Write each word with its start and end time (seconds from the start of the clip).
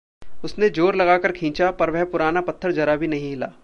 उसने 0.43 0.69
ज़ोर 0.69 0.95
लगाकर 0.95 1.31
खींचा, 1.31 1.71
पर 1.71 1.89
वह 1.89 2.03
पुराना 2.03 2.41
पत्थर 2.41 2.71
ज़रा 2.71 2.93
सा 2.93 2.95
भी 2.95 3.07
नहीं 3.07 3.29
हिला। 3.29 3.51